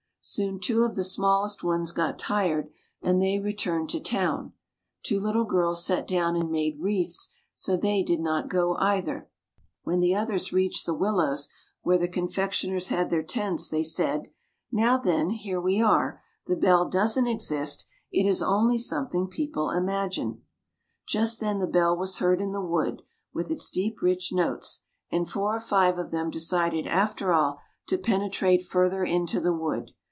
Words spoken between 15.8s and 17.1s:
are; the bell